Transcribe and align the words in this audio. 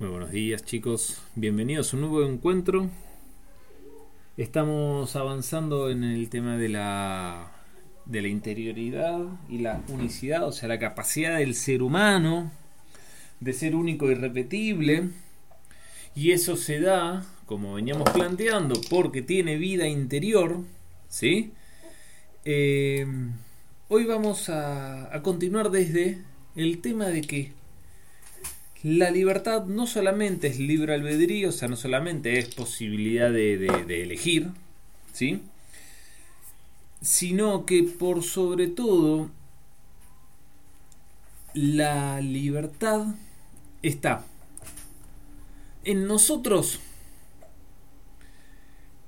Muy 0.00 0.10
buenos 0.10 0.30
días 0.30 0.64
chicos, 0.64 1.20
bienvenidos 1.34 1.92
a 1.92 1.96
un 1.96 2.02
nuevo 2.02 2.24
encuentro. 2.24 2.88
Estamos 4.36 5.16
avanzando 5.16 5.90
en 5.90 6.04
el 6.04 6.30
tema 6.30 6.56
de 6.56 6.68
la, 6.68 7.50
de 8.04 8.22
la 8.22 8.28
interioridad 8.28 9.18
y 9.48 9.58
la 9.58 9.82
unicidad, 9.88 10.46
o 10.46 10.52
sea, 10.52 10.68
la 10.68 10.78
capacidad 10.78 11.38
del 11.38 11.56
ser 11.56 11.82
humano 11.82 12.52
de 13.40 13.52
ser 13.52 13.74
único 13.74 14.08
y 14.08 14.14
repetible. 14.14 15.08
Y 16.14 16.30
eso 16.30 16.54
se 16.54 16.78
da, 16.78 17.26
como 17.46 17.74
veníamos 17.74 18.08
planteando, 18.10 18.80
porque 18.88 19.20
tiene 19.20 19.56
vida 19.56 19.88
interior. 19.88 20.60
¿sí? 21.08 21.50
Eh, 22.44 23.04
hoy 23.88 24.04
vamos 24.04 24.48
a, 24.48 25.12
a 25.12 25.22
continuar 25.24 25.72
desde 25.72 26.22
el 26.54 26.80
tema 26.80 27.06
de 27.06 27.22
que 27.22 27.57
la 28.82 29.10
libertad 29.10 29.64
no 29.66 29.86
solamente 29.86 30.46
es 30.46 30.58
libre 30.58 30.94
albedrío, 30.94 31.48
o 31.48 31.52
sea, 31.52 31.68
no 31.68 31.76
solamente 31.76 32.38
es 32.38 32.54
posibilidad 32.54 33.30
de, 33.32 33.66
elegir, 34.02 34.50
¿sí? 35.12 35.42
Sino 37.00 37.66
que 37.66 37.82
por 37.82 38.22
sobre 38.22 38.68
todo 38.68 39.30
la 41.54 42.20
libertad 42.20 43.06
está 43.82 44.24
en 45.84 46.06
nosotros 46.06 46.80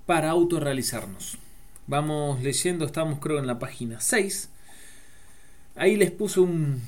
para 0.06 0.30
autorrealizarnos. 0.30 1.39
Vamos 1.87 2.42
leyendo, 2.42 2.87
estamos 2.87 3.20
creo 3.20 3.39
en 3.39 3.47
la 3.47 3.59
página 3.59 4.00
6. 4.00 4.48
Ahí 5.77 5.97
les 5.97 6.11
puse 6.11 6.41
un, 6.41 6.83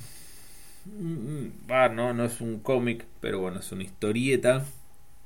Ah, 1.69 1.89
no, 1.89 2.13
no 2.13 2.25
es 2.25 2.41
un 2.41 2.59
cómic, 2.59 3.05
pero 3.21 3.39
bueno, 3.39 3.59
es 3.59 3.71
una 3.71 3.83
historieta. 3.83 4.65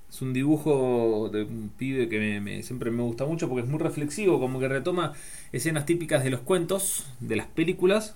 Es 0.10 0.22
un 0.22 0.34
dibujo 0.34 1.30
de 1.32 1.44
un 1.44 1.70
pibe 1.78 2.08
que 2.10 2.40
me, 2.40 2.64
siempre 2.64 2.92
me 2.92 3.04
gusta 3.04 3.26
mucho 3.26 3.50
porque 3.50 3.64
es 3.64 3.70
muy 3.70 3.80
reflexivo, 3.80 4.40
como 4.40 4.60
que 4.60 4.68
retoma 4.70 5.14
escenas 5.52 5.86
típicas 5.86 6.24
de 6.24 6.30
los 6.30 6.42
cuentos, 6.42 7.08
de 7.20 7.36
las 7.36 7.48
películas. 7.48 8.16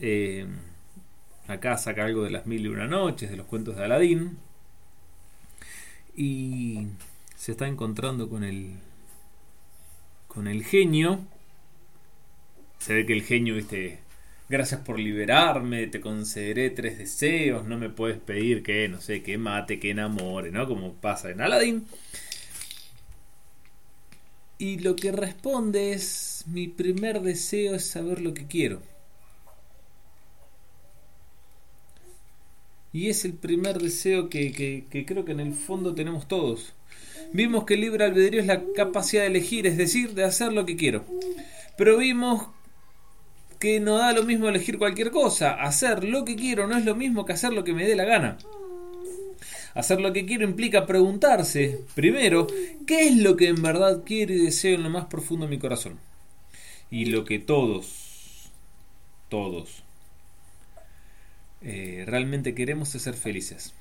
Eh, 0.00 0.46
acá 1.48 1.76
saca 1.76 2.04
algo 2.04 2.22
de 2.24 2.30
las 2.30 2.46
mil 2.46 2.64
y 2.64 2.68
una 2.68 2.86
noches, 2.86 3.30
de 3.30 3.36
los 3.36 3.46
cuentos 3.46 3.76
de 3.76 3.84
Aladín. 3.84 4.38
Y 6.16 6.86
se 7.36 7.52
está 7.52 7.66
encontrando 7.68 8.28
con 8.28 8.44
el 8.44 8.74
con 10.28 10.46
el 10.46 10.64
genio. 10.64 11.20
Se 12.78 12.94
ve 12.94 13.06
que 13.06 13.12
el 13.12 13.22
genio, 13.22 13.54
viste, 13.54 14.00
gracias 14.50 14.80
por 14.80 14.98
liberarme, 14.98 15.86
te 15.86 16.00
concederé 16.00 16.70
tres 16.70 16.98
deseos, 16.98 17.66
no 17.66 17.78
me 17.78 17.88
puedes 17.88 18.18
pedir 18.18 18.64
que, 18.64 18.88
no 18.88 19.00
sé, 19.00 19.22
que 19.22 19.38
mate, 19.38 19.78
que 19.78 19.90
enamore, 19.90 20.50
¿no? 20.50 20.66
Como 20.66 20.94
pasa 20.94 21.30
en 21.30 21.40
Aladdin. 21.40 21.86
Y 24.58 24.80
lo 24.80 24.96
que 24.96 25.12
responde 25.12 25.92
es, 25.92 26.44
mi 26.48 26.66
primer 26.66 27.22
deseo 27.22 27.76
es 27.76 27.86
saber 27.86 28.20
lo 28.20 28.34
que 28.34 28.46
quiero. 28.46 28.82
Y 32.92 33.08
es 33.08 33.24
el 33.24 33.34
primer 33.34 33.78
deseo 33.78 34.28
que, 34.28 34.50
que, 34.52 35.06
creo 35.06 35.24
que 35.24 35.32
en 35.32 35.40
el 35.40 35.54
fondo 35.54 35.94
tenemos 35.94 36.26
todos. 36.26 36.74
Vimos 37.32 37.64
que 37.64 37.74
el 37.74 37.82
libre 37.82 38.04
albedrío 38.04 38.40
es 38.40 38.46
la 38.46 38.64
capacidad 38.74 39.22
de 39.22 39.28
elegir, 39.28 39.68
es 39.68 39.76
decir, 39.76 40.14
de 40.14 40.24
hacer 40.24 40.52
lo 40.52 40.66
que 40.66 40.76
quiero. 40.76 41.04
Pero 41.78 41.96
vimos 41.98 42.48
que 43.60 43.78
no 43.78 43.98
da 43.98 44.12
lo 44.12 44.24
mismo 44.24 44.48
elegir 44.48 44.78
cualquier 44.78 45.10
cosa. 45.10 45.52
Hacer 45.52 46.02
lo 46.02 46.24
que 46.24 46.34
quiero 46.34 46.66
no 46.66 46.76
es 46.76 46.84
lo 46.84 46.96
mismo 46.96 47.26
que 47.26 47.34
hacer 47.34 47.52
lo 47.52 47.62
que 47.62 47.74
me 47.74 47.86
dé 47.86 47.94
la 47.94 48.06
gana. 48.06 48.38
Hacer 49.74 50.00
lo 50.00 50.12
que 50.12 50.26
quiero 50.26 50.44
implica 50.44 50.86
preguntarse, 50.86 51.78
primero, 51.94 52.48
¿qué 52.86 53.06
es 53.06 53.16
lo 53.16 53.36
que 53.36 53.48
en 53.48 53.62
verdad 53.62 54.02
quiero 54.04 54.32
y 54.32 54.38
deseo 54.38 54.74
en 54.74 54.82
lo 54.82 54.90
más 54.90 55.04
profundo 55.04 55.44
de 55.44 55.50
mi 55.50 55.58
corazón? 55.58 55.98
Y 56.90 57.04
lo 57.04 57.24
que 57.24 57.38
todos, 57.38 58.50
todos, 59.28 59.84
eh, 61.60 62.04
realmente 62.06 62.54
queremos 62.54 62.94
es 62.94 63.02
ser 63.02 63.14
felices. 63.14 63.74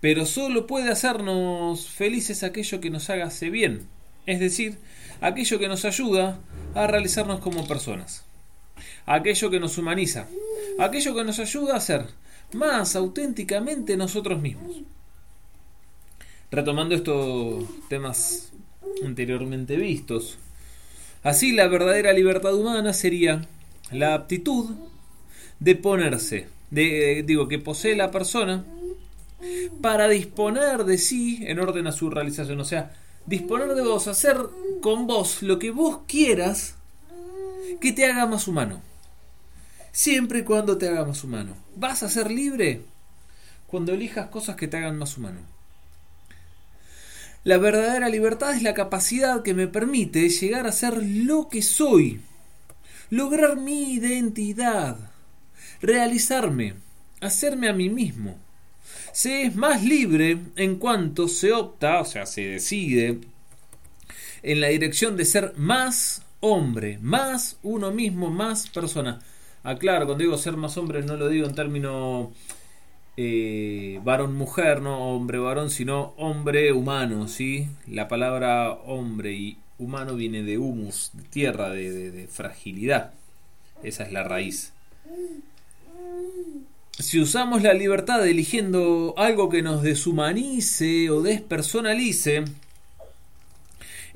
Pero 0.00 0.26
solo 0.26 0.66
puede 0.66 0.90
hacernos 0.90 1.88
felices 1.88 2.42
aquello 2.42 2.80
que 2.80 2.90
nos 2.90 3.08
hace 3.08 3.50
bien, 3.50 3.86
es 4.26 4.40
decir, 4.40 4.78
aquello 5.20 5.58
que 5.60 5.68
nos 5.68 5.84
ayuda 5.84 6.40
a 6.74 6.86
realizarnos 6.88 7.40
como 7.40 7.66
personas 7.66 8.26
aquello 9.06 9.50
que 9.50 9.60
nos 9.60 9.78
humaniza, 9.78 10.28
aquello 10.78 11.14
que 11.14 11.24
nos 11.24 11.38
ayuda 11.38 11.76
a 11.76 11.80
ser 11.80 12.06
más 12.52 12.96
auténticamente 12.96 13.96
nosotros 13.96 14.40
mismos. 14.40 14.82
Retomando 16.50 16.94
estos 16.94 17.64
temas 17.88 18.52
anteriormente 19.04 19.76
vistos, 19.76 20.38
así 21.22 21.52
la 21.52 21.68
verdadera 21.68 22.12
libertad 22.12 22.54
humana 22.54 22.92
sería 22.92 23.46
la 23.90 24.14
aptitud 24.14 24.70
de 25.58 25.74
ponerse, 25.74 26.48
de, 26.70 27.24
digo, 27.26 27.48
que 27.48 27.58
posee 27.58 27.96
la 27.96 28.10
persona 28.10 28.64
para 29.80 30.08
disponer 30.08 30.84
de 30.84 30.98
sí 30.98 31.40
en 31.42 31.58
orden 31.58 31.86
a 31.86 31.92
su 31.92 32.10
realización, 32.10 32.60
o 32.60 32.64
sea, 32.64 32.92
disponer 33.26 33.74
de 33.74 33.82
vos, 33.82 34.06
hacer 34.08 34.36
con 34.80 35.06
vos 35.06 35.42
lo 35.42 35.58
que 35.58 35.70
vos 35.70 36.00
quieras 36.06 36.75
que 37.80 37.92
te 37.92 38.06
haga 38.06 38.26
más 38.26 38.48
humano 38.48 38.82
siempre 39.96 40.40
y 40.40 40.42
cuando 40.42 40.76
te 40.76 40.88
haga 40.88 41.06
más 41.06 41.24
humano. 41.24 41.56
¿Vas 41.74 42.02
a 42.02 42.10
ser 42.10 42.30
libre? 42.30 42.82
Cuando 43.66 43.94
elijas 43.94 44.28
cosas 44.28 44.54
que 44.54 44.68
te 44.68 44.76
hagan 44.76 44.98
más 44.98 45.16
humano. 45.16 45.40
La 47.44 47.56
verdadera 47.56 48.10
libertad 48.10 48.54
es 48.54 48.62
la 48.62 48.74
capacidad 48.74 49.42
que 49.42 49.54
me 49.54 49.68
permite 49.68 50.28
llegar 50.28 50.66
a 50.66 50.72
ser 50.72 51.02
lo 51.02 51.48
que 51.48 51.62
soy, 51.62 52.20
lograr 53.08 53.56
mi 53.56 53.94
identidad, 53.94 54.98
realizarme, 55.80 56.74
hacerme 57.22 57.70
a 57.70 57.72
mí 57.72 57.88
mismo. 57.88 58.36
Se 59.12 59.44
es 59.44 59.56
más 59.56 59.82
libre 59.82 60.38
en 60.56 60.76
cuanto 60.76 61.26
se 61.26 61.54
opta, 61.54 62.02
o 62.02 62.04
sea, 62.04 62.26
se 62.26 62.42
decide, 62.42 63.20
en 64.42 64.60
la 64.60 64.68
dirección 64.68 65.16
de 65.16 65.24
ser 65.24 65.54
más 65.56 66.25
hombre, 66.40 66.98
más 67.00 67.58
uno 67.62 67.90
mismo, 67.90 68.30
más 68.30 68.68
persona. 68.68 69.20
Aclaro, 69.62 70.02
ah, 70.02 70.06
cuando 70.06 70.22
digo 70.22 70.38
ser 70.38 70.56
más 70.56 70.76
hombre 70.76 71.02
no 71.02 71.16
lo 71.16 71.28
digo 71.28 71.46
en 71.46 71.54
términos 71.54 72.28
eh, 73.16 74.00
varón-mujer, 74.04 74.80
no 74.80 75.16
hombre-varón, 75.16 75.70
sino 75.70 76.14
hombre-humano, 76.16 77.26
¿sí? 77.28 77.68
La 77.88 78.08
palabra 78.08 78.70
hombre 78.70 79.32
y 79.32 79.58
humano 79.78 80.14
viene 80.14 80.42
de 80.42 80.58
humus, 80.58 81.10
de 81.14 81.22
tierra, 81.24 81.70
de, 81.70 82.10
de 82.10 82.26
fragilidad. 82.28 83.12
Esa 83.82 84.04
es 84.04 84.12
la 84.12 84.22
raíz. 84.22 84.72
Si 86.98 87.20
usamos 87.20 87.62
la 87.62 87.74
libertad 87.74 88.26
eligiendo 88.26 89.14
algo 89.16 89.50
que 89.50 89.62
nos 89.62 89.82
deshumanice 89.82 91.10
o 91.10 91.22
despersonalice, 91.22 92.44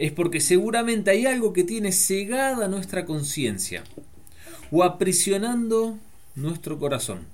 es 0.00 0.12
porque 0.12 0.40
seguramente 0.40 1.10
hay 1.10 1.26
algo 1.26 1.52
que 1.52 1.62
tiene 1.62 1.92
cegada 1.92 2.68
nuestra 2.68 3.04
conciencia 3.04 3.84
o 4.70 4.82
aprisionando 4.82 5.98
nuestro 6.34 6.78
corazón. 6.78 7.26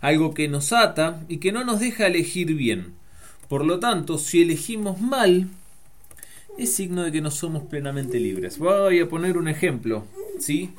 Algo 0.00 0.34
que 0.34 0.48
nos 0.48 0.72
ata 0.72 1.22
y 1.28 1.36
que 1.36 1.52
no 1.52 1.62
nos 1.62 1.78
deja 1.78 2.08
elegir 2.08 2.54
bien. 2.56 2.94
Por 3.48 3.64
lo 3.64 3.78
tanto, 3.78 4.18
si 4.18 4.42
elegimos 4.42 5.00
mal, 5.00 5.48
es 6.58 6.74
signo 6.74 7.04
de 7.04 7.12
que 7.12 7.20
no 7.20 7.30
somos 7.30 7.62
plenamente 7.62 8.18
libres. 8.18 8.58
Voy 8.58 8.98
a 8.98 9.08
poner 9.08 9.38
un 9.38 9.46
ejemplo, 9.46 10.04
¿sí? 10.40 10.72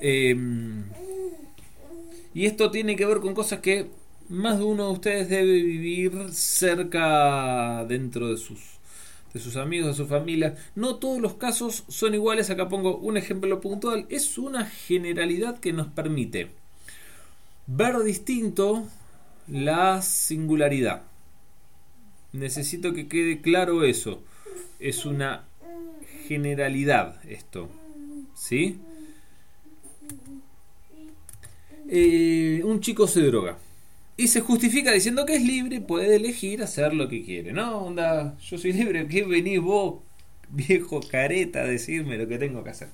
Em, 0.00 0.82
y 2.34 2.46
esto 2.46 2.72
tiene 2.72 2.96
que 2.96 3.06
ver 3.06 3.20
con 3.20 3.34
cosas 3.34 3.60
que 3.60 3.86
más 4.28 4.58
de 4.58 4.64
uno 4.64 4.86
de 4.86 4.92
ustedes 4.94 5.28
debe 5.28 5.62
vivir 5.62 6.32
cerca 6.32 7.84
dentro 7.84 8.30
de 8.30 8.36
sus 8.36 8.74
de 9.34 9.40
sus 9.40 9.56
amigos, 9.56 9.88
de 9.88 9.94
su 9.94 10.06
familia. 10.06 10.56
No 10.76 10.96
todos 10.96 11.20
los 11.20 11.34
casos 11.34 11.84
son 11.88 12.14
iguales. 12.14 12.48
Acá 12.48 12.68
pongo 12.68 12.96
un 12.96 13.16
ejemplo 13.16 13.60
puntual. 13.60 14.06
Es 14.08 14.38
una 14.38 14.64
generalidad 14.64 15.58
que 15.58 15.72
nos 15.72 15.88
permite 15.88 16.50
ver 17.66 17.98
distinto 18.04 18.86
la 19.48 20.00
singularidad. 20.02 21.02
Necesito 22.32 22.94
que 22.94 23.08
quede 23.08 23.40
claro 23.40 23.84
eso. 23.84 24.22
Es 24.78 25.04
una 25.04 25.44
generalidad 26.26 27.20
esto. 27.28 27.68
¿Sí? 28.34 28.78
Eh, 31.88 32.62
un 32.64 32.80
chico 32.80 33.06
se 33.08 33.20
droga. 33.22 33.58
Y 34.16 34.28
se 34.28 34.40
justifica 34.40 34.92
diciendo 34.92 35.26
que 35.26 35.36
es 35.36 35.42
libre, 35.42 35.80
puede 35.80 36.16
elegir 36.16 36.62
hacer 36.62 36.94
lo 36.94 37.08
que 37.08 37.24
quiere. 37.24 37.52
No, 37.52 37.78
onda, 37.78 38.36
yo 38.38 38.58
soy 38.58 38.72
libre, 38.72 39.08
¿qué 39.08 39.24
venís 39.24 39.60
vos, 39.60 40.02
viejo 40.48 41.00
careta, 41.00 41.60
a 41.60 41.66
decirme 41.66 42.16
lo 42.16 42.28
que 42.28 42.38
tengo 42.38 42.62
que 42.62 42.70
hacer? 42.70 42.88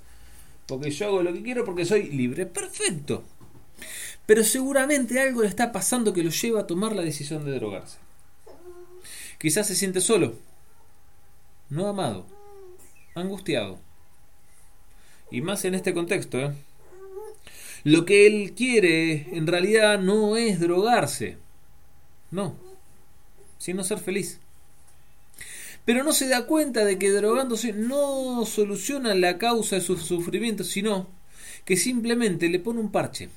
Porque 0.67 0.90
yo 0.90 1.06
hago 1.06 1.22
lo 1.22 1.32
que 1.32 1.43
quiero 1.43 1.64
porque 1.64 1.84
soy 1.84 2.11
libre. 2.11 2.46
Perfecto. 2.46 3.25
Pero 4.25 4.44
seguramente 4.44 5.20
algo 5.20 5.43
le 5.43 5.49
está 5.49 5.72
pasando 5.72 6.12
que 6.12 6.22
lo 6.22 6.31
lleva 6.31 6.61
a 6.61 6.67
tomar 6.67 6.94
la 6.94 7.02
decisión 7.02 7.44
de 7.44 7.52
drogarse. 7.52 7.99
Quizás 9.38 9.66
se 9.66 9.75
siente 9.75 10.00
solo, 10.00 10.34
no 11.69 11.88
amado, 11.88 12.26
angustiado. 13.14 13.78
Y 15.31 15.40
más 15.40 15.64
en 15.64 15.75
este 15.75 15.94
contexto, 15.94 16.38
¿eh? 16.38 16.52
Lo 17.84 18.04
que 18.04 18.26
él 18.26 18.52
quiere 18.54 19.28
en 19.36 19.46
realidad 19.46 19.98
no 20.00 20.36
es 20.36 20.60
drogarse, 20.60 21.38
no, 22.30 22.56
sino 23.58 23.84
ser 23.84 23.98
feliz. 23.98 24.40
Pero 25.84 26.04
no 26.04 26.12
se 26.12 26.28
da 26.28 26.46
cuenta 26.46 26.84
de 26.84 26.98
que 26.98 27.10
drogándose 27.10 27.72
no 27.72 28.44
soluciona 28.44 29.14
la 29.14 29.38
causa 29.38 29.76
de 29.76 29.82
sus 29.82 30.02
sufrimientos, 30.02 30.68
sino 30.68 31.08
que 31.64 31.76
simplemente 31.76 32.48
le 32.48 32.58
pone 32.58 32.80
un 32.80 32.92
parche. 32.92 33.30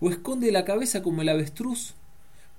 O 0.00 0.10
esconde 0.10 0.52
la 0.52 0.64
cabeza 0.64 1.02
como 1.02 1.22
el 1.22 1.28
avestruz 1.28 1.94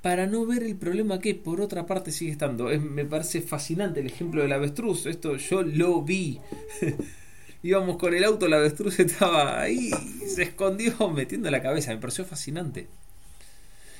para 0.01 0.27
no 0.27 0.45
ver 0.45 0.63
el 0.63 0.75
problema 0.75 1.19
que 1.19 1.35
por 1.35 1.61
otra 1.61 1.85
parte 1.85 2.11
sigue 2.11 2.31
estando. 2.31 2.65
me 2.79 3.05
parece 3.05 3.41
fascinante 3.41 4.01
el 4.01 4.07
ejemplo 4.07 4.41
del 4.41 4.53
avestruz. 4.53 5.05
Esto 5.05 5.37
yo 5.37 5.61
lo 5.61 6.01
vi. 6.01 6.39
Íbamos 7.61 7.97
con 7.97 8.13
el 8.13 8.23
auto, 8.23 8.45
el 8.45 8.53
avestruz 8.53 8.99
estaba 8.99 9.59
ahí, 9.61 9.91
se 10.25 10.43
escondió 10.43 11.09
metiendo 11.09 11.51
la 11.51 11.61
cabeza. 11.61 11.93
Me 11.93 11.99
pareció 11.99 12.25
fascinante. 12.25 12.87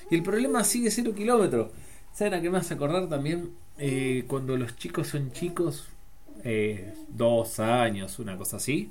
Y 0.09 0.15
el 0.15 0.23
problema 0.23 0.63
sigue 0.63 0.91
cero 0.91 1.13
kilómetros. 1.15 1.71
¿Saben 2.13 2.33
a 2.33 2.41
qué 2.41 2.49
me 2.49 2.57
hace 2.57 2.73
acordar 2.73 3.07
también? 3.09 3.51
Eh, 3.77 4.25
cuando 4.27 4.57
los 4.57 4.75
chicos 4.75 5.07
son 5.07 5.31
chicos, 5.31 5.87
eh, 6.43 6.93
dos 7.09 7.59
años, 7.59 8.17
una 8.19 8.37
cosa 8.37 8.57
así. 8.57 8.89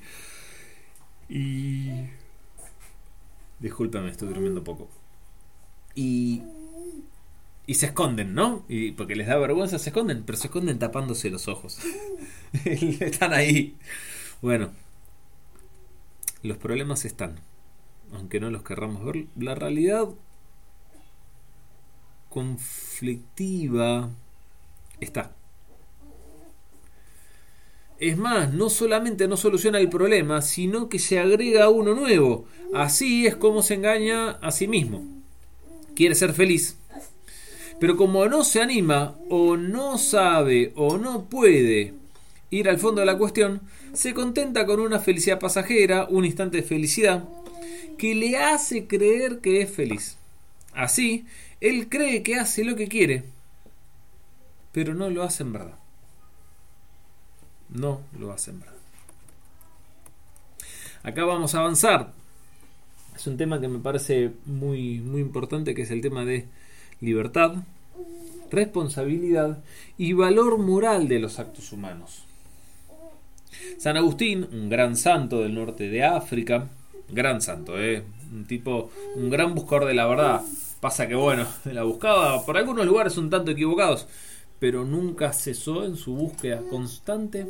Y. 1.28 1.90
Discúlpame, 3.58 4.10
estoy 4.10 4.28
durmiendo 4.28 4.62
poco. 4.62 4.88
Y. 5.94 6.42
Y 7.66 7.74
se 7.74 7.86
esconden, 7.86 8.34
¿no? 8.34 8.64
Y 8.68 8.92
porque 8.92 9.14
les 9.14 9.26
da 9.26 9.36
vergüenza, 9.36 9.78
se 9.78 9.90
esconden, 9.90 10.22
pero 10.24 10.38
se 10.38 10.46
esconden 10.46 10.78
tapándose 10.78 11.28
los 11.28 11.48
ojos. 11.48 11.78
están 12.64 13.34
ahí. 13.34 13.76
Bueno, 14.40 14.70
los 16.43 16.58
problemas 16.58 17.05
están. 17.05 17.40
Aunque 18.12 18.38
no 18.40 18.50
los 18.50 18.62
querramos 18.62 19.05
ver, 19.05 19.26
la 19.37 19.55
realidad 19.55 20.08
conflictiva 22.29 24.11
está. 25.00 25.32
Es 27.99 28.17
más, 28.17 28.52
no 28.52 28.70
solamente 28.70 29.26
no 29.26 29.37
soluciona 29.37 29.81
el 29.81 29.88
problema, 29.88 30.40
sino 30.40 30.88
que 30.88 31.00
se 31.00 31.19
agrega 31.19 31.69
uno 31.69 31.94
nuevo. 31.94 32.46
Así 32.73 33.26
es 33.26 33.35
como 33.35 33.62
se 33.62 33.75
engaña 33.75 34.31
a 34.31 34.52
sí 34.52 34.69
mismo. 34.69 35.05
Quiere 35.96 36.14
ser 36.14 36.32
feliz. 36.32 36.79
Pero 37.81 37.96
como 37.96 38.26
no 38.26 38.44
se 38.44 38.62
anima, 38.62 39.17
o 39.29 39.56
no 39.56 39.99
sabe, 39.99 40.73
o 40.76 40.96
no 40.96 41.25
puede 41.25 41.94
ir 42.50 42.69
al 42.69 42.79
fondo 42.79 43.00
de 43.00 43.06
la 43.06 43.19
cuestión, 43.19 43.62
se 43.93 44.14
contenta 44.14 44.67
con 44.67 44.81
una 44.81 44.99
felicidad 44.99 45.38
pasajera, 45.38 46.06
un 46.08 46.25
instante 46.25 46.58
de 46.58 46.62
felicidad, 46.62 47.25
que 47.96 48.14
le 48.14 48.37
hace 48.37 48.87
creer 48.87 49.40
que 49.40 49.61
es 49.61 49.70
feliz. 49.70 50.17
Así, 50.73 51.26
él 51.61 51.88
cree 51.88 52.23
que 52.23 52.37
hace 52.37 52.64
lo 52.64 52.76
que 52.76 52.88
quiere, 52.88 53.25
pero 54.73 54.94
no 54.94 55.11
lo 55.11 55.23
hace 55.23 55.43
en 55.43 55.52
verdad. 55.52 55.79
No 57.69 58.00
lo 58.19 58.32
hace 58.32 58.52
en 58.52 58.61
verdad. 58.61 58.75
Acá 61.02 61.25
vamos 61.25 61.55
a 61.55 61.61
avanzar. 61.61 62.12
Es 63.17 63.26
un 63.26 63.37
tema 63.37 63.61
que 63.61 63.69
me 63.69 63.81
parece 63.81 64.31
muy, 64.46 65.00
muy 65.00 65.20
importante, 65.20 65.75
que 65.75 65.82
es 65.82 65.90
el 65.90 66.00
tema 66.00 66.25
de 66.25 66.46
libertad, 67.00 67.56
responsabilidad 68.50 69.62
y 69.96 70.12
valor 70.12 70.58
moral 70.58 71.08
de 71.08 71.19
los 71.19 71.38
actos 71.40 71.73
humanos. 71.73 72.27
San 73.78 73.96
Agustín, 73.96 74.46
un 74.52 74.68
gran 74.68 74.96
santo 74.96 75.40
del 75.40 75.54
norte 75.54 75.88
de 75.88 76.04
África, 76.04 76.68
gran 77.08 77.40
santo, 77.40 77.80
¿eh? 77.80 78.04
un 78.32 78.46
tipo, 78.46 78.90
un 79.16 79.30
gran 79.30 79.54
buscador 79.54 79.86
de 79.86 79.94
la 79.94 80.06
verdad, 80.06 80.42
Pasa 80.80 81.08
que 81.08 81.14
bueno, 81.14 81.46
la 81.64 81.82
buscaba 81.82 82.44
por 82.44 82.56
algunos 82.56 82.86
lugares 82.86 83.16
un 83.16 83.30
tanto 83.30 83.50
equivocados, 83.50 84.06
pero 84.58 84.84
nunca 84.84 85.32
cesó 85.32 85.84
en 85.84 85.96
su 85.96 86.14
búsqueda 86.14 86.62
constante, 86.70 87.46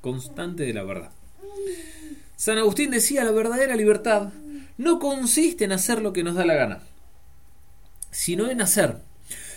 constante 0.00 0.64
de 0.64 0.74
la 0.74 0.82
verdad. 0.82 1.10
San 2.36 2.58
Agustín 2.58 2.90
decía, 2.90 3.24
la 3.24 3.30
verdadera 3.30 3.76
libertad 3.76 4.30
no 4.76 4.98
consiste 4.98 5.64
en 5.64 5.72
hacer 5.72 6.02
lo 6.02 6.12
que 6.12 6.22
nos 6.22 6.34
da 6.34 6.44
la 6.44 6.54
gana, 6.54 6.80
sino 8.10 8.50
en 8.50 8.60
hacer 8.60 8.98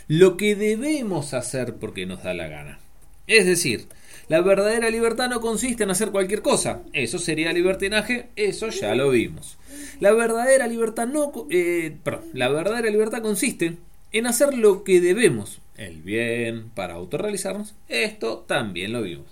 lo 0.08 0.38
que 0.38 0.56
debemos 0.56 1.34
hacer 1.34 1.76
porque 1.76 2.06
nos 2.06 2.24
da 2.24 2.34
la 2.34 2.48
gana. 2.48 2.80
Es 3.28 3.46
decir, 3.46 3.88
la 4.30 4.42
verdadera 4.42 4.92
libertad 4.92 5.28
no 5.28 5.42
consiste 5.42 5.84
en 5.84 5.90
hacer 5.90 6.12
cualquier 6.12 6.44
cosa. 6.44 6.84
Eso 6.94 7.18
sería 7.18 7.52
libertinaje, 7.52 8.30
eso 8.36 8.70
ya 8.70 8.94
lo 8.94 9.10
vimos. 9.10 9.58
La 10.00 10.14
verdadera 10.14 10.68
libertad 10.68 11.08
no, 11.08 11.34
eh, 11.50 11.98
la 12.34 12.48
verdadera 12.50 12.92
libertad 12.92 13.24
consiste 13.24 13.78
en 14.12 14.28
hacer 14.28 14.54
lo 14.54 14.84
que 14.84 15.02
debemos, 15.02 15.62
el 15.78 16.04
bien 16.04 16.70
para 16.70 16.94
autorrealizarnos. 16.94 17.74
Esto 17.88 18.46
también 18.48 18.94
lo 18.94 19.02
vimos. 19.02 19.26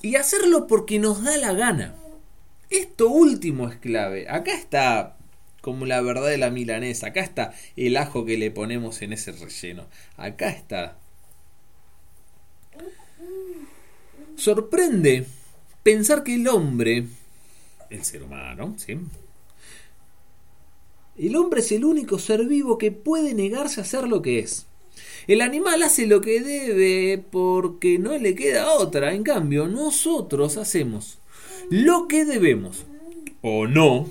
Y 0.00 0.16
hacerlo 0.16 0.66
porque 0.66 0.98
nos 0.98 1.22
da 1.22 1.36
la 1.36 1.52
gana. 1.52 1.94
Esto 2.70 3.10
último 3.10 3.68
es 3.68 3.76
clave. 3.76 4.30
Acá 4.30 4.54
está 4.54 5.16
como 5.60 5.84
la 5.84 6.00
verdad 6.00 6.28
de 6.28 6.38
la 6.38 6.48
milanesa. 6.48 7.08
Acá 7.08 7.20
está 7.20 7.52
el 7.76 7.98
ajo 7.98 8.24
que 8.24 8.38
le 8.38 8.50
ponemos 8.50 9.02
en 9.02 9.12
ese 9.12 9.32
relleno. 9.32 9.86
Acá 10.16 10.48
está 10.48 10.96
Sorprende 14.40 15.26
pensar 15.82 16.22
que 16.22 16.36
el 16.36 16.48
hombre, 16.48 17.04
el 17.90 18.04
ser 18.04 18.22
humano, 18.22 18.74
¿sí? 18.78 18.98
El 21.18 21.36
hombre 21.36 21.60
es 21.60 21.70
el 21.72 21.84
único 21.84 22.18
ser 22.18 22.46
vivo 22.46 22.78
que 22.78 22.90
puede 22.90 23.34
negarse 23.34 23.80
a 23.80 23.82
hacer 23.82 24.08
lo 24.08 24.22
que 24.22 24.38
es. 24.38 24.66
El 25.26 25.42
animal 25.42 25.82
hace 25.82 26.06
lo 26.06 26.22
que 26.22 26.40
debe 26.40 27.22
porque 27.30 27.98
no 27.98 28.16
le 28.16 28.34
queda 28.34 28.72
otra. 28.72 29.12
En 29.12 29.24
cambio, 29.24 29.68
nosotros 29.68 30.56
hacemos 30.56 31.18
lo 31.68 32.08
que 32.08 32.24
debemos. 32.24 32.86
O 33.42 33.66
no, 33.66 34.08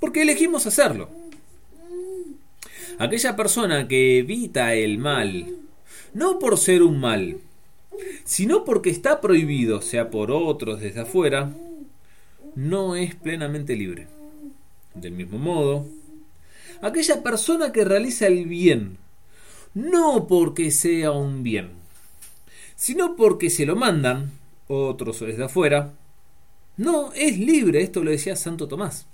porque 0.00 0.22
elegimos 0.22 0.66
hacerlo. 0.66 1.08
Aquella 2.98 3.36
persona 3.36 3.86
que 3.86 4.18
evita 4.18 4.74
el 4.74 4.98
mal, 4.98 5.46
no 6.14 6.40
por 6.40 6.58
ser 6.58 6.82
un 6.82 6.98
mal, 6.98 7.38
sino 8.24 8.64
porque 8.64 8.90
está 8.90 9.20
prohibido, 9.20 9.82
sea 9.82 10.10
por 10.10 10.30
otros 10.30 10.80
desde 10.80 11.00
afuera, 11.00 11.52
no 12.54 12.96
es 12.96 13.14
plenamente 13.14 13.76
libre. 13.76 14.08
Del 14.94 15.12
mismo 15.12 15.38
modo, 15.38 15.86
aquella 16.82 17.22
persona 17.22 17.72
que 17.72 17.84
realiza 17.84 18.26
el 18.26 18.46
bien, 18.46 18.98
no 19.74 20.26
porque 20.26 20.70
sea 20.70 21.12
un 21.12 21.42
bien, 21.42 21.70
sino 22.76 23.16
porque 23.16 23.48
se 23.48 23.64
lo 23.64 23.76
mandan 23.76 24.32
otros 24.68 25.20
desde 25.20 25.44
afuera, 25.44 25.94
no 26.76 27.12
es 27.12 27.38
libre, 27.38 27.82
esto 27.82 28.02
lo 28.02 28.10
decía 28.10 28.36
Santo 28.36 28.68
Tomás. 28.68 29.06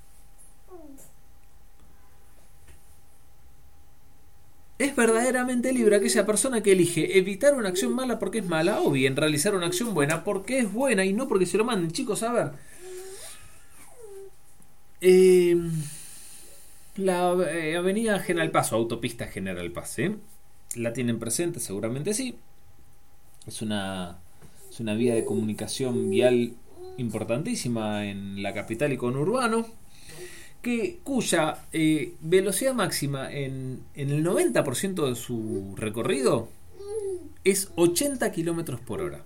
Verdaderamente 4.99 5.73
libre 5.73 5.95
aquella 5.95 6.27
persona 6.27 6.61
que 6.61 6.73
elige 6.73 7.19
evitar 7.19 7.55
una 7.55 7.69
acción 7.69 7.95
mala 7.95 8.19
porque 8.19 8.39
es 8.39 8.47
mala 8.47 8.83
o 8.83 8.91
bien 8.91 9.15
realizar 9.15 9.55
una 9.55 9.67
acción 9.67 9.95
buena 9.95 10.25
porque 10.25 10.59
es 10.59 10.73
buena 10.73 11.05
y 11.05 11.13
no 11.13 11.29
porque 11.29 11.47
se 11.47 11.57
lo 11.57 11.65
manden. 11.65 11.93
Chicos, 11.93 12.25
a 12.25 12.33
ver. 12.33 12.51
Em, 15.01 15.71
la 16.97 17.33
eh, 17.49 17.77
avenida 17.77 18.19
General 18.19 18.51
Paz 18.51 18.73
o 18.73 18.77
autopista 18.77 19.29
General 19.29 19.71
Paz, 19.71 20.01
¿eh? 20.01 20.17
¿La 20.75 20.93
tienen 20.93 21.21
presente? 21.21 21.61
Seguramente 21.61 22.13
sí. 22.13 22.37
Es 23.47 23.63
una, 23.63 24.19
es 24.69 24.81
una 24.81 24.95
vía 24.95 25.15
de 25.15 25.25
comunicación 25.25 26.11
vial 26.11 26.55
importantísima 26.97 28.05
en 28.07 28.43
la 28.43 28.53
capital 28.53 28.93
y 28.93 28.97
conurbano 28.97 29.65
que, 30.63 30.99
cuya 31.05 31.67
eh, 31.73 32.15
velocidad 32.21 32.75
máxima 32.75 33.33
en, 33.33 33.83
el 33.95 34.25
90% 34.25 35.09
de 35.09 35.15
su 35.15 35.75
recorrido 35.77 36.49
es 37.45 37.71
80 37.77 38.31
kilómetros 38.33 38.81
por 38.81 39.01
hora. 39.01 39.23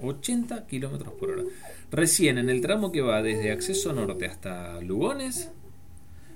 80 0.00 0.66
kilómetros 0.66 1.14
por 1.14 1.30
hora. 1.30 1.42
Recién 1.90 2.38
en 2.38 2.50
el 2.50 2.60
tramo 2.60 2.92
que 2.92 3.00
va 3.00 3.22
desde 3.22 3.50
Acceso 3.50 3.92
Norte 3.92 4.26
hasta 4.26 4.80
Lugones, 4.80 5.50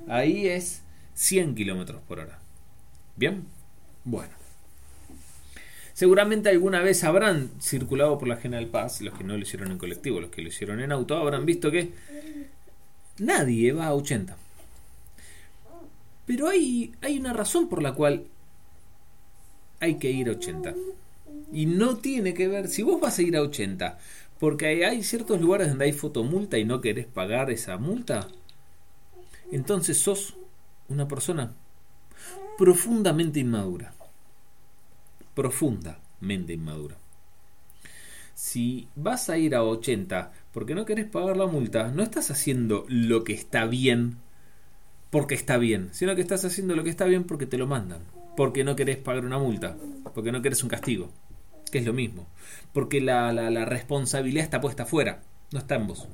ahí 0.09 0.49
es 0.49 0.83
100 1.15 1.55
kilómetros 1.55 2.03
por 2.03 2.21
hora. 2.21 2.39
¿Bien? 3.17 3.45
Bueno. 4.05 4.43
Seguramente 5.93 6.49
alguna 6.49 6.81
vez 6.81 7.05
habrán 7.05 7.51
circulado 7.61 8.19
por 8.19 8.27
la 8.27 8.37
General 8.37 8.67
Paz, 8.67 9.03
los 9.03 9.15
que 9.15 9.25
no 9.25 9.37
lo 9.37 9.43
hicieron 9.43 9.71
en 9.71 9.79
colectivo, 9.79 10.21
los 10.21 10.31
que 10.31 10.43
lo 10.43 10.49
hicieron 10.49 10.81
en 10.81 10.91
auto, 10.91 11.17
habrán 11.17 11.45
visto 11.45 11.71
que 11.71 11.93
Nadie 13.23 13.73
va 13.73 13.87
a 13.87 13.95
80. 13.95 14.37
Pero 16.27 16.49
hay, 16.49 16.93
hay 17.01 17.19
una 17.19 17.33
razón 17.33 17.69
por 17.69 17.81
la 17.81 17.95
cual 17.95 18.25
hay 19.79 19.95
que 19.99 20.11
ir 20.11 20.29
a 20.29 20.33
80. 20.33 20.75
Y 21.53 21.67
no 21.67 21.99
tiene 21.99 22.35
que 22.35 22.49
ver, 22.49 22.67
si 22.67 22.83
vos 22.83 23.01
vas 23.01 23.19
a 23.19 23.23
ir 23.23 23.37
a 23.37 23.43
80, 23.43 23.99
porque 24.41 24.85
hay 24.85 25.05
ciertos 25.05 25.41
lugares 25.41 25.69
donde 25.69 25.85
hay 25.85 25.93
fotomulta 25.93 26.59
y 26.59 26.65
no 26.65 26.81
querés 26.81 27.07
pagar 27.07 27.51
esa 27.51 27.77
multa, 27.77 28.27
entonces 29.53 30.01
sos 30.01 30.35
una 30.89 31.07
persona 31.07 31.53
profundamente 32.59 33.39
inmadura. 33.39 33.95
Profundamente 35.35 36.55
inmadura. 36.55 36.97
Si 38.35 38.89
vas 38.97 39.31
a 39.31 39.39
ir 39.39 39.55
a 39.55 39.63
80 39.63 40.33
porque 40.53 40.75
no 40.75 40.85
querés 40.85 41.07
pagar 41.07 41.37
la 41.37 41.47
multa, 41.47 41.91
no 41.91 42.03
estás 42.03 42.31
haciendo 42.31 42.85
lo 42.89 43.25
que 43.25 43.33
está 43.33 43.67
bien 43.67 44.17
porque 45.11 45.35
está 45.35 45.59
bien, 45.59 45.91
sino 45.93 46.15
que 46.15 46.23
estás 46.23 46.45
haciendo 46.45 46.75
lo 46.75 46.85
que 46.85 46.91
está 46.91 47.05
bien 47.05 47.25
porque 47.25 47.47
te 47.47 47.59
lo 47.59 47.67
mandan, 47.67 48.01
porque 48.37 48.65
no 48.65 48.77
querés 48.77 48.97
pagar 48.97 49.27
una 49.27 49.39
multa, 49.39 49.77
porque 50.15 50.33
no 50.33 50.41
querés 50.41 50.63
un 50.63 50.71
castigo, 50.71 51.11
que 51.71 51.79
es 51.79 51.85
lo 51.85 51.93
mismo, 51.93 52.27
porque 52.73 53.03
la, 53.03 53.33
la 53.33 53.65
responsabilidad 53.67 54.45
está 54.45 54.63
puesta 54.63 54.85
afuera, 54.85 55.21
no 55.53 55.59
está 55.59 55.75
en 55.75 55.87
vos. 55.87 56.09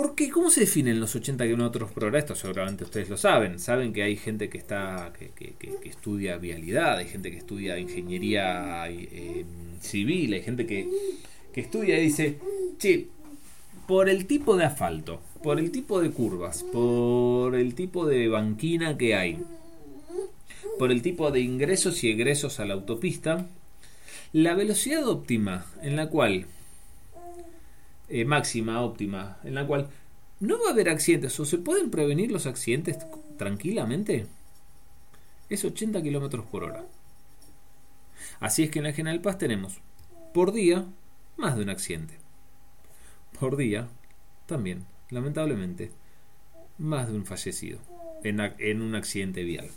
Porque, 0.00 0.30
¿cómo 0.30 0.48
se 0.48 0.60
definen 0.60 1.00
los 1.00 1.16
80 1.16 1.44
kilómetros 1.44 1.90
por 1.90 2.04
hora? 2.04 2.20
Esto 2.20 2.36
seguramente 2.36 2.84
ustedes 2.84 3.08
lo 3.08 3.16
saben. 3.16 3.58
Saben 3.58 3.92
que 3.92 4.04
hay 4.04 4.16
gente 4.16 4.48
que 4.48 4.56
está 4.56 5.12
que, 5.12 5.54
estudia 5.82 6.36
vialidad, 6.36 6.98
hay 6.98 7.08
gente 7.08 7.32
que 7.32 7.38
estudia 7.38 7.76
ingeniería 7.80 8.88
eh, 8.88 9.44
civil, 9.80 10.34
hay 10.34 10.42
gente 10.42 10.66
que, 10.66 10.88
que 11.52 11.60
estudia 11.62 11.98
y 11.98 12.02
dice, 12.02 12.38
che, 12.78 13.08
por 13.88 14.08
el 14.08 14.26
tipo 14.26 14.56
de 14.56 14.66
asfalto, 14.66 15.20
por 15.42 15.58
el 15.58 15.72
tipo 15.72 16.00
de 16.00 16.12
curvas, 16.12 16.62
por 16.62 17.56
el 17.56 17.74
tipo 17.74 18.06
de 18.06 18.28
banquina 18.28 18.96
que 18.96 19.16
hay, 19.16 19.40
por 20.78 20.92
el 20.92 21.02
tipo 21.02 21.32
de 21.32 21.40
ingresos 21.40 22.04
y 22.04 22.10
egresos 22.12 22.60
a 22.60 22.66
la 22.66 22.74
autopista, 22.74 23.48
la 24.32 24.54
velocidad 24.54 25.08
óptima 25.08 25.66
en 25.82 25.96
la 25.96 26.08
cual 26.08 26.46
eh, 28.08 28.24
máxima, 28.24 28.80
óptima, 28.82 29.38
en 29.44 29.54
la 29.54 29.66
cual 29.66 29.88
no 30.40 30.58
va 30.60 30.68
a 30.68 30.72
haber 30.72 30.88
accidentes 30.88 31.38
o 31.40 31.44
se 31.44 31.58
pueden 31.58 31.90
prevenir 31.90 32.30
los 32.30 32.46
accidentes 32.46 32.98
tranquilamente, 33.36 34.26
es 35.48 35.64
80 35.64 36.02
kilómetros 36.02 36.46
por 36.46 36.64
hora. 36.64 36.84
Así 38.40 38.62
es 38.62 38.70
que 38.70 38.78
en 38.78 38.84
la 38.84 38.92
General 38.92 39.20
Paz 39.20 39.38
tenemos 39.38 39.80
por 40.32 40.52
día 40.52 40.84
más 41.36 41.56
de 41.56 41.62
un 41.62 41.70
accidente. 41.70 42.14
Por 43.38 43.56
día 43.56 43.88
también, 44.46 44.84
lamentablemente, 45.10 45.90
más 46.78 47.08
de 47.08 47.14
un 47.14 47.26
fallecido 47.26 47.78
en, 48.22 48.40
en 48.40 48.82
un 48.82 48.94
accidente 48.94 49.42
vial 49.42 49.70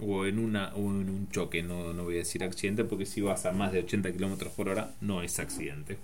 o 0.00 0.26
en, 0.26 0.38
una, 0.38 0.74
o 0.74 0.80
en 0.90 1.08
un 1.08 1.28
choque. 1.30 1.62
No, 1.62 1.92
no 1.92 2.04
voy 2.04 2.14
a 2.14 2.18
decir 2.18 2.42
accidente 2.42 2.84
porque 2.84 3.06
si 3.06 3.20
vas 3.20 3.46
a 3.46 3.52
más 3.52 3.72
de 3.72 3.80
80 3.80 4.12
kilómetros 4.12 4.52
por 4.52 4.68
hora 4.68 4.94
no 5.00 5.22
es 5.22 5.38
accidente 5.38 5.98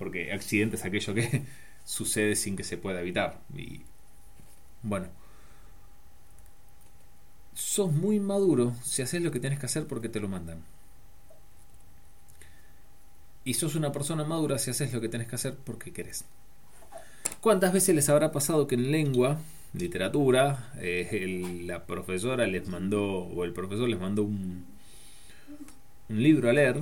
porque 0.00 0.32
accidente 0.32 0.76
es 0.76 0.84
aquello 0.86 1.12
que 1.12 1.42
sucede 1.84 2.34
sin 2.34 2.56
que 2.56 2.64
se 2.64 2.78
pueda 2.78 3.02
evitar. 3.02 3.38
Y 3.54 3.82
bueno, 4.82 5.08
sos 7.52 7.92
muy 7.92 8.18
maduro 8.18 8.74
si 8.82 9.02
haces 9.02 9.20
lo 9.20 9.30
que 9.30 9.40
tienes 9.40 9.58
que 9.58 9.66
hacer 9.66 9.86
porque 9.86 10.08
te 10.08 10.18
lo 10.18 10.26
mandan. 10.26 10.62
Y 13.44 13.52
sos 13.54 13.74
una 13.74 13.92
persona 13.92 14.24
madura 14.24 14.58
si 14.58 14.70
haces 14.70 14.90
lo 14.94 15.02
que 15.02 15.10
tienes 15.10 15.28
que 15.28 15.34
hacer 15.34 15.54
porque 15.54 15.92
querés. 15.92 16.24
¿Cuántas 17.42 17.74
veces 17.74 17.94
les 17.94 18.08
habrá 18.08 18.32
pasado 18.32 18.66
que 18.66 18.76
en 18.76 18.90
lengua, 18.90 19.38
literatura, 19.74 20.72
eh, 20.78 21.62
la 21.66 21.84
profesora 21.84 22.46
les 22.46 22.66
mandó, 22.68 23.04
o 23.04 23.44
el 23.44 23.52
profesor 23.52 23.86
les 23.86 24.00
mandó 24.00 24.22
un, 24.22 24.64
un 26.08 26.22
libro 26.22 26.48
a 26.48 26.54
leer 26.54 26.80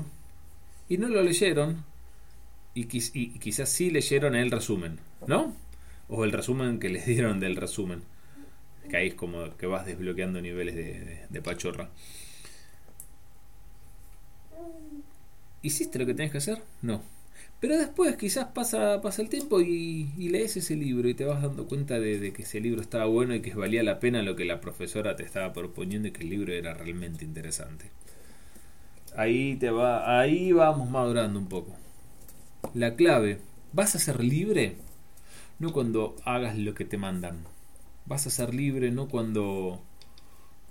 y 0.89 0.99
no 0.99 1.09
lo 1.09 1.21
leyeron 1.21 1.88
y, 2.79 3.39
quizás 3.39 3.69
sí 3.69 3.91
leyeron 3.91 4.35
el 4.37 4.51
resumen, 4.51 4.99
¿no? 5.27 5.55
O 6.09 6.25
el 6.25 6.33
resumen 6.33 6.79
que 6.79 6.89
les 6.89 7.07
dieron 7.07 7.41
del 7.41 7.57
resumen. 7.57 8.03
Que 8.89 8.97
ahí 8.97 9.09
es 9.09 9.15
como 9.15 9.57
que 9.57 9.67
vas 9.67 9.85
desbloqueando 9.85 10.41
niveles 10.41 10.75
de, 10.75 11.43
pachorra. 11.43 11.91
¿Hiciste 15.63 15.99
lo 15.99 16.07
que 16.07 16.15
tenías 16.15 16.33
que 16.33 16.39
hacer? 16.39 16.63
No. 16.81 17.03
Pero 17.61 17.77
después 17.77 18.17
quizás 18.17 18.47
pasa, 18.55 19.03
pasa 19.03 19.21
el 19.21 19.29
tiempo 19.29 19.61
y, 19.61 20.07
lees 20.17 20.57
ese 20.57 20.77
libro 20.77 21.09
y 21.09 21.15
te 21.15 21.25
vas 21.25 21.43
dando 21.43 21.67
cuenta 21.67 21.99
de, 21.99 22.19
de, 22.19 22.33
que 22.33 22.43
ese 22.43 22.61
libro 22.61 22.81
estaba 22.81 23.07
bueno 23.07 23.35
y 23.35 23.41
que 23.41 23.55
valía 23.55 23.83
la 23.83 24.01
pena 24.01 24.23
lo 24.23 24.37
que 24.37 24.45
la 24.45 24.61
profesora 24.61 25.17
te 25.17 25.25
estaba 25.25 25.53
proponiendo 25.53 26.09
y 26.09 26.13
que 26.13 26.23
el 26.23 26.31
libro 26.31 26.53
era 26.53 26.75
realmente 26.75 27.25
interesante. 27.25 27.91
Ahí 29.17 29.57
te 29.57 29.71
va, 29.71 30.21
ahí 30.21 30.53
vamos 30.53 30.89
madurando 30.89 31.39
un 31.39 31.49
poco. 31.49 31.77
La 32.75 32.97
clave, 32.97 33.41
vas 33.73 33.95
a 33.95 33.99
ser 33.99 34.23
libre 34.23 34.77
no 35.59 35.73
cuando 35.73 36.17
hagas 36.25 36.59
lo 36.59 36.75
que 36.75 36.85
te 36.85 36.99
mandan. 36.99 37.45
Vas 38.07 38.27
a 38.27 38.31
ser 38.31 38.55
libre 38.55 38.91
no 38.91 39.09
cuando 39.09 39.81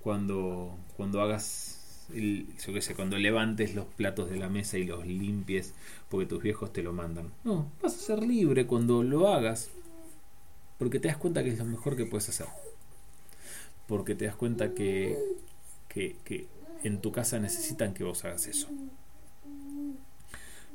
cuando 0.02 0.78
cuando 0.96 1.22
hagas 1.22 2.06
el, 2.14 2.48
yo 2.66 2.74
qué 2.74 2.82
sé, 2.82 2.96
cuando 2.96 3.18
levantes 3.18 3.76
los 3.76 3.86
platos 3.86 4.30
de 4.30 4.38
la 4.38 4.50
mesa 4.50 4.78
y 4.78 4.86
los 4.86 5.06
limpies 5.06 5.74
porque 6.10 6.26
tus 6.26 6.42
viejos 6.42 6.72
te 6.72 6.84
lo 6.84 6.94
mandan. 6.94 7.32
No, 7.44 7.72
vas 7.82 7.96
a 7.96 8.00
ser 8.00 8.24
libre 8.24 8.66
cuando 8.68 9.04
lo 9.04 9.28
hagas 9.28 9.70
porque 10.78 11.00
te 11.00 11.08
das 11.08 11.18
cuenta 11.18 11.44
que 11.44 11.50
es 11.52 11.58
lo 11.58 11.66
mejor 11.66 11.96
que 11.96 12.06
puedes 12.06 12.30
hacer. 12.30 12.48
Porque 13.88 14.16
te 14.16 14.26
das 14.26 14.36
cuenta 14.36 14.74
que, 14.74 15.18
que, 15.88 16.16
que 16.24 16.48
en 16.84 17.02
tu 17.02 17.12
casa 17.12 17.40
necesitan 17.40 17.94
que 17.94 18.04
vos 18.04 18.24
hagas 18.26 18.48
eso 18.48 18.68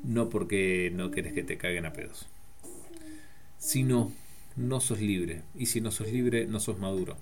no 0.03 0.29
porque 0.29 0.91
no 0.95 1.11
querés 1.11 1.33
que 1.33 1.43
te 1.45 1.59
caguen 1.59 1.87
a 1.87 1.93
pedos. 1.93 2.29
Sino, 3.59 4.13
no 4.57 4.81
sos 4.81 5.01
libre. 5.01 5.43
Y 5.55 5.67
si 5.67 5.81
no 5.81 5.91
sos 5.91 6.09
libre, 6.11 6.47
no 6.47 6.61
sos 6.61 6.79
maduro. 6.79 7.17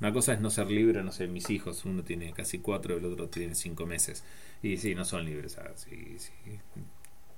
Una 0.00 0.12
cosa 0.12 0.32
es 0.34 0.40
no 0.40 0.50
ser 0.50 0.70
libre, 0.70 1.02
no 1.02 1.12
sé, 1.12 1.28
mis 1.28 1.48
hijos, 1.50 1.84
uno 1.84 2.02
tiene 2.02 2.32
casi 2.32 2.58
cuatro, 2.58 2.96
el 2.96 3.04
otro 3.04 3.28
tiene 3.28 3.54
cinco 3.54 3.86
meses. 3.86 4.24
Y 4.62 4.76
sí, 4.76 4.94
no 4.94 5.04
son 5.04 5.24
libres. 5.24 5.58
Ah, 5.58 5.72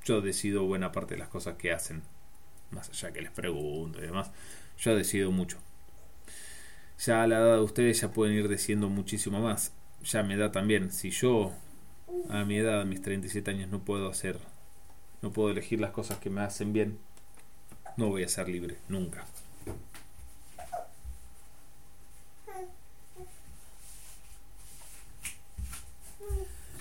Yo 0.05 0.21
decido 0.21 0.65
buena 0.65 0.93
parte 0.93 1.15
de 1.15 1.21
las 1.21 1.29
cosas 1.29 1.57
que 1.57 1.73
hacen, 1.73 2.03
más 2.71 2.91
allá 2.91 3.13
que 3.13 3.23
les 3.23 3.31
pregunto 3.31 3.99
y 3.99 4.03
demás. 4.03 4.31
Yo 4.79 4.97
decido 4.97 5.31
mucho. 5.31 5.59
Ya 6.99 7.23
a 7.23 7.27
la 7.27 7.39
edad 7.39 7.57
de 7.57 7.63
ustedes 7.63 8.01
ya 8.01 8.11
pueden 8.13 8.37
ir 8.37 8.49
diciendo 8.49 8.89
muchísimo 8.89 9.41
más. 9.41 9.73
Ya 10.05 10.23
me 10.23 10.37
da 10.37 10.53
también. 10.53 10.91
Si 10.91 11.11
yo 11.11 11.53
a 12.31 12.45
mi 12.45 12.57
edad, 12.57 12.81
a 12.81 12.85
mis 12.85 13.03
37 13.03 13.51
años, 13.51 13.71
no 13.71 13.81
puedo 13.81 14.09
hacer, 14.09 14.39
no 15.23 15.33
puedo 15.33 15.51
elegir 15.51 15.81
las 15.81 15.91
cosas 15.91 16.19
que 16.19 16.31
me 16.31 16.41
hacen 16.43 16.73
bien, 16.73 16.99
no 17.97 18.09
voy 18.09 18.25
a 18.25 18.29
ser 18.29 18.49
libre, 18.49 18.77
nunca. 18.89 19.25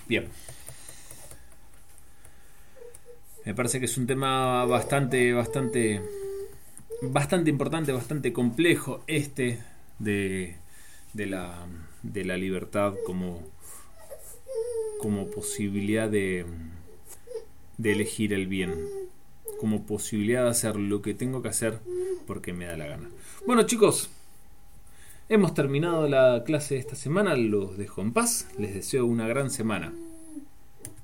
Bien. 0.06 0.28
Me 3.44 3.54
parece 3.54 3.78
que 3.78 3.86
es 3.86 3.96
un 3.98 4.06
tema 4.06 4.64
bastante, 4.64 5.32
bastante, 5.32 6.00
bastante 7.02 7.50
importante, 7.50 7.92
bastante 7.92 8.32
complejo 8.32 9.02
este 9.06 9.62
de, 9.98 10.56
de, 11.12 11.26
la, 11.26 11.66
de 12.02 12.24
la 12.24 12.36
libertad 12.36 12.94
como 13.04 13.53
como 15.00 15.30
posibilidad 15.30 16.08
de, 16.08 16.46
de 17.78 17.92
elegir 17.92 18.32
el 18.32 18.46
bien, 18.46 18.74
como 19.58 19.84
posibilidad 19.86 20.44
de 20.44 20.50
hacer 20.50 20.76
lo 20.76 21.02
que 21.02 21.14
tengo 21.14 21.42
que 21.42 21.48
hacer 21.48 21.78
porque 22.26 22.52
me 22.52 22.66
da 22.66 22.76
la 22.76 22.86
gana. 22.86 23.10
Bueno 23.46 23.64
chicos, 23.64 24.10
hemos 25.28 25.54
terminado 25.54 26.08
la 26.08 26.42
clase 26.44 26.74
de 26.74 26.80
esta 26.80 26.96
semana, 26.96 27.36
los 27.36 27.76
dejo 27.76 28.02
en 28.02 28.12
paz, 28.12 28.48
les 28.58 28.74
deseo 28.74 29.06
una 29.06 29.26
gran 29.26 29.50
semana. 29.50 29.92